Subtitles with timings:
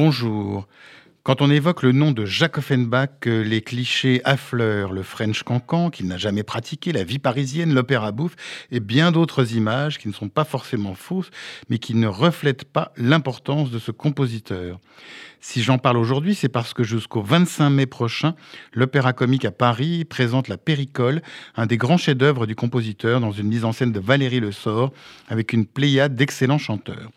[0.00, 0.68] Bonjour.
[1.24, 6.06] Quand on évoque le nom de Jacques Offenbach, les clichés affleurent le French cancan qu'il
[6.06, 8.36] n'a jamais pratiqué, la vie parisienne, l'opéra bouffe
[8.70, 11.32] et bien d'autres images qui ne sont pas forcément fausses,
[11.68, 14.78] mais qui ne reflètent pas l'importance de ce compositeur.
[15.40, 18.34] Si j'en parle aujourd'hui, c'est parce que jusqu'au 25 mai prochain,
[18.72, 21.22] l'Opéra Comique à Paris présente La Péricole,
[21.56, 24.92] un des grands chefs-d'œuvre du compositeur dans une mise en scène de Valérie Le Sort
[25.28, 27.10] avec une pléiade d'excellents chanteurs.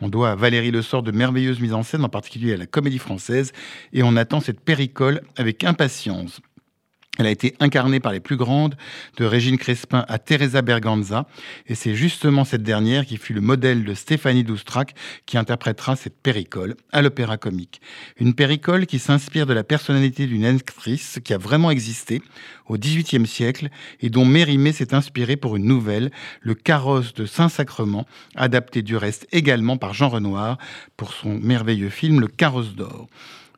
[0.00, 2.66] On doit à Valérie Le Sort de merveilleuses mises en scène, en particulier à la
[2.66, 3.52] Comédie Française,
[3.92, 6.40] et on attend cette Péricole avec impatience.
[7.18, 8.76] Elle a été incarnée par les plus grandes,
[9.18, 11.26] de Régine Crespin à Teresa Berganza,
[11.66, 16.20] et c'est justement cette dernière qui fut le modèle de Stéphanie Doustrac qui interprétera cette
[16.20, 17.80] péricole à l'Opéra Comique.
[18.18, 22.20] Une péricole qui s'inspire de la personnalité d'une actrice qui a vraiment existé
[22.66, 23.68] au XVIIIe siècle
[24.00, 26.10] et dont Mérimée s'est inspiré pour une nouvelle,
[26.40, 30.58] Le Carrosse de Saint-Sacrement, adapté du reste également par Jean Renoir
[30.96, 33.08] pour son merveilleux film Le Carrosse d'or.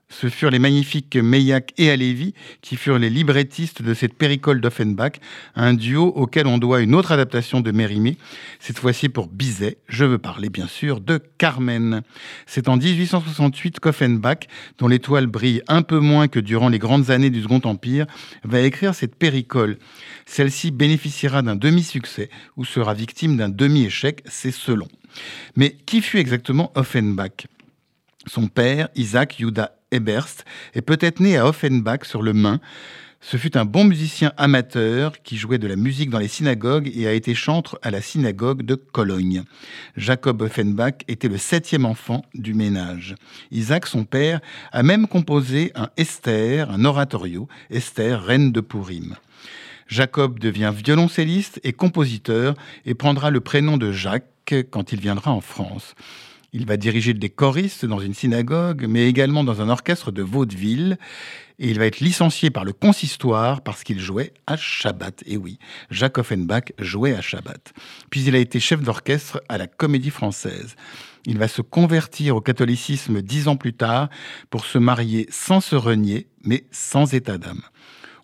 [0.09, 5.15] Ce furent les magnifiques Meillac et Alévi qui furent les librettistes de cette péricole d'Offenbach,
[5.57, 8.17] un duo auquel on doit une autre adaptation de Mérimée,
[8.61, 9.79] cette fois-ci pour Bizet.
[9.89, 12.03] Je veux parler bien sûr de Carmen.
[12.47, 14.47] C'est en 1868 qu'Offenbach,
[14.79, 18.07] dont l'étoile brille un peu moins que durant les grandes années du Second Empire,
[18.45, 19.77] va écrire cette péricole.
[20.25, 24.87] Celle-ci bénéficiera d'un demi-succès ou sera victime d'un demi-échec, c'est selon.
[25.57, 27.49] Mais qui fut exactement Offenbach?
[28.29, 32.61] Son père, Isaac Judah Eberst, est peut-être né à Offenbach sur le Main.
[33.21, 37.09] Ce fut un bon musicien amateur qui jouait de la musique dans les synagogues et
[37.09, 39.43] a été chantre à la synagogue de Cologne.
[39.97, 43.15] Jacob Offenbach était le septième enfant du ménage.
[43.51, 49.17] Isaac, son père, a même composé un Esther, un oratorio, Esther, reine de Purim.
[49.89, 55.41] Jacob devient violoncelliste et compositeur et prendra le prénom de Jacques quand il viendra en
[55.41, 55.95] France.
[56.59, 60.97] Il va diriger des choristes dans une synagogue, mais également dans un orchestre de vaudeville.
[61.59, 65.23] Et il va être licencié par le consistoire parce qu'il jouait à Shabbat.
[65.27, 65.59] Et oui,
[65.91, 67.75] Jacques Offenbach jouait à Shabbat.
[68.09, 70.77] Puis il a été chef d'orchestre à la Comédie Française.
[71.27, 74.09] Il va se convertir au catholicisme dix ans plus tard
[74.49, 77.61] pour se marier sans se renier, mais sans état d'âme.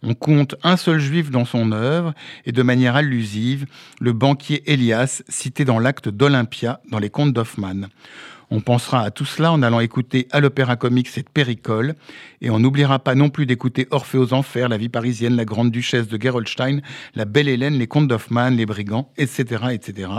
[0.02, 2.12] On compte un seul juif dans son œuvre
[2.44, 3.66] et de manière allusive,
[4.00, 7.88] le banquier Elias cité dans l'acte d'Olympia dans les contes d'Hoffmann.
[8.54, 11.94] On pensera à tout cela en allant écouter à l'Opéra Comique cette péricole,
[12.42, 15.70] et on n'oubliera pas non plus d'écouter Orphée aux Enfers, La vie parisienne, La Grande
[15.70, 16.82] Duchesse de Gerolstein,
[17.14, 20.10] La Belle Hélène, Les Contes d'Hoffmann, Les Brigands, etc., etc.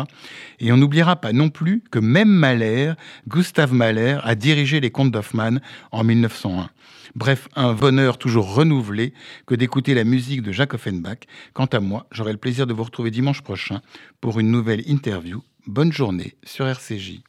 [0.59, 2.93] Et on n'oubliera pas non plus que même Mahler,
[3.27, 5.61] Gustave Mahler, a dirigé Les Contes d'Hoffmann
[5.91, 6.71] en 1901.
[7.13, 9.13] Bref, un bonheur toujours renouvelé
[9.45, 11.19] que d'écouter la musique de Jacques Offenbach.
[11.53, 13.81] Quant à moi, j'aurai le plaisir de vous retrouver dimanche prochain
[14.21, 15.43] pour une nouvelle interview.
[15.67, 17.21] Bonne journée sur RCJ.